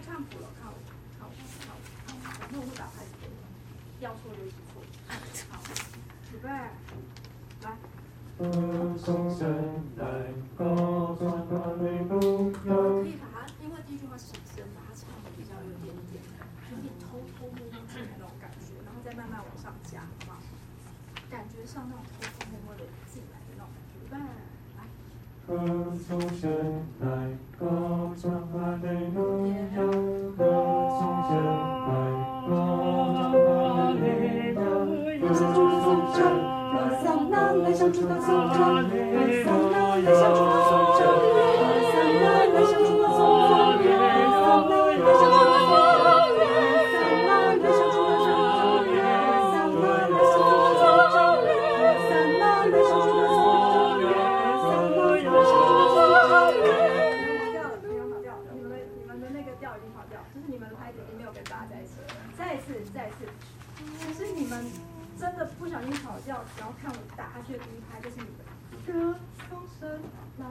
[0.00, 0.74] 看谱了，看我，
[1.18, 1.32] 看我，
[1.64, 3.12] 看我，看我，反正我会打拍子，
[4.00, 4.82] 要错就是错。
[5.50, 5.60] 好，
[6.30, 7.76] 准备，来。
[8.98, 9.48] 从山
[9.96, 10.32] 来。
[10.56, 10.64] 可
[13.04, 16.22] 以把它，因为第一句话是小声，把它唱的比较有点点，
[16.72, 20.40] 有点偷偷摸摸的那种感觉，然后再慢慢往上加，好不好？
[21.30, 24.49] 感觉像那种偷偷摸摸的进来的那种感觉。
[25.50, 25.56] 歌
[26.06, 26.48] 颂生
[27.00, 27.06] 来
[27.58, 27.66] 歌
[28.14, 29.52] 颂发明路亚
[30.38, 30.44] 歌
[30.96, 31.30] 颂生
[31.88, 31.90] 来
[32.46, 32.50] 歌
[33.18, 35.50] 颂发明路亚歌颂
[36.14, 36.18] 生
[37.32, 37.34] 来
[37.64, 38.94] 歌颂发明
[65.58, 68.44] 不小心跑调，然后看我打，他就的第一拍，就是你的。
[68.86, 69.14] 歌
[69.48, 70.00] 颂声
[70.38, 70.46] 来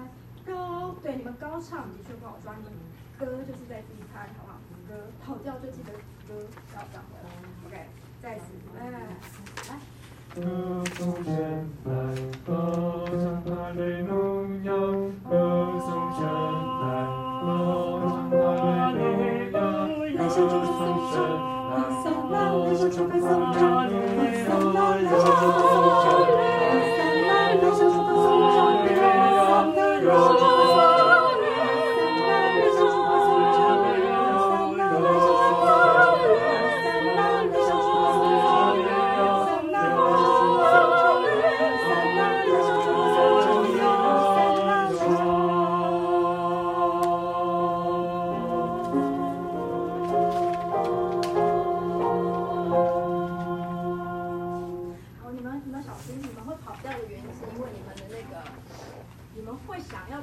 [0.45, 2.71] 高，对，你们高唱的确不好抓，你们
[3.17, 4.57] 歌就是在第一拍，好不好？
[4.87, 5.93] 歌跑调就记得
[6.27, 6.41] 歌
[6.73, 7.29] 要转回来
[7.67, 7.89] ，OK。
[8.21, 8.45] 再次，
[8.79, 9.05] 哎，来来。
[10.35, 10.41] 歌
[10.95, 11.33] 颂声
[11.85, 11.91] 来
[12.45, 14.13] 高唱哈利路
[14.63, 14.71] 亚，
[15.29, 15.31] 歌
[15.79, 16.19] 颂声
[16.81, 16.87] 来
[17.41, 17.47] 高
[18.07, 18.33] 唱哈
[18.91, 18.97] 利
[19.49, 19.57] 路
[20.15, 20.79] 亚，来向主歌颂
[21.11, 21.15] 声，
[22.31, 23.78] 来歌向主歌颂声。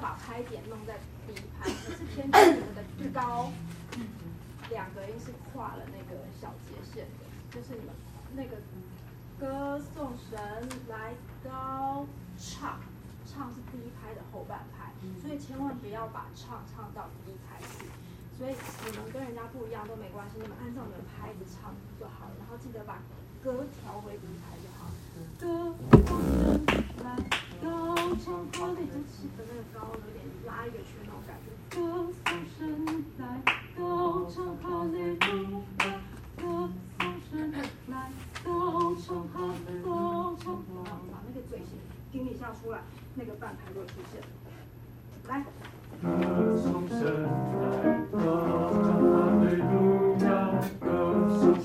[0.06, 0.94] 把拍点弄在
[1.26, 2.80] 第一拍，可是偏偏你们的
[3.12, 3.50] 高，
[4.70, 7.92] 两个音是跨了那个小节线的，就是你们
[8.36, 8.62] 那个
[9.36, 10.38] 歌颂神
[10.88, 12.06] 来高
[12.38, 12.78] 唱，
[13.26, 17.90] 唱是第一拍的后半拍，所以千万不要把唱唱到第一拍去。
[18.38, 18.54] 所以
[18.86, 23.02] 你们跟人家不一样都没关系，你们按照你们拍子唱就好了，然后记得把
[23.42, 24.86] 歌调回第一拍就好。
[25.40, 25.74] 歌
[26.06, 26.62] 颂神
[27.02, 27.16] 来
[28.16, 31.52] 高唱，高的起的那个高有点拉一个圈那种感觉。
[31.68, 31.76] 歌
[32.24, 33.22] 颂神来
[33.76, 35.84] 高唱，哈利路亚，
[36.34, 36.42] 歌
[36.98, 37.52] 颂神
[37.88, 38.10] 来
[38.42, 39.34] 高唱，哈
[39.68, 40.46] 利高唱，
[41.12, 41.76] 把那个嘴型
[42.10, 42.80] 顶一下出来，
[43.16, 44.22] 那个半拍就会出现。
[45.28, 45.44] 来。
[46.00, 48.16] 歌颂神来高
[48.82, 49.14] 唱，哈
[49.44, 50.26] 利路亚，
[50.80, 51.60] 歌颂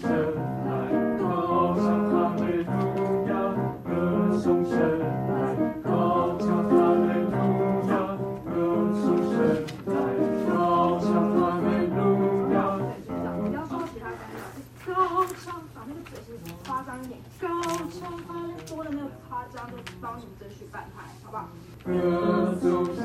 [18.74, 21.50] 多的那个夸张，就帮你们争取半拍，好不好？
[21.84, 23.04] 歌颂神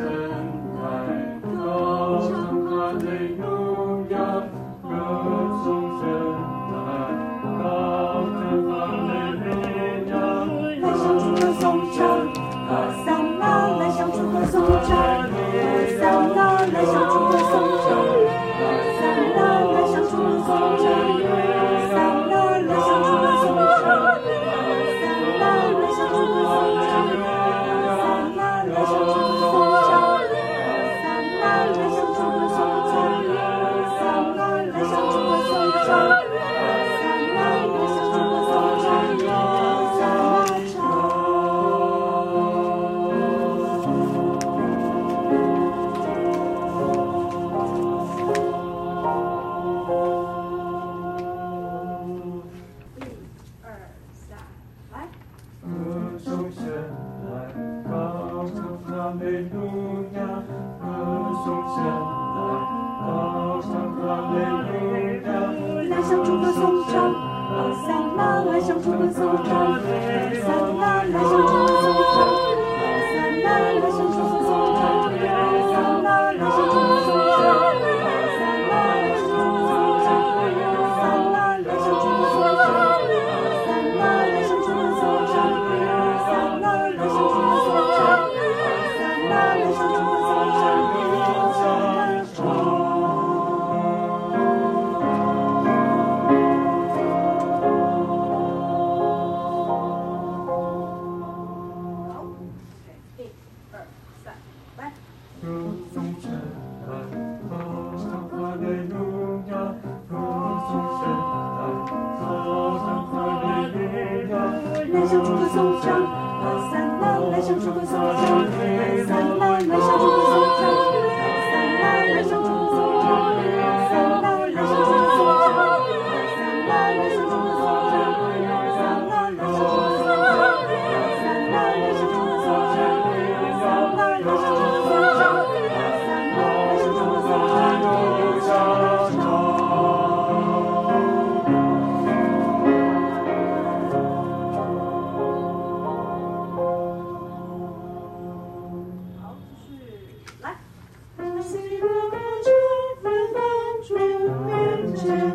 [153.87, 155.26] true.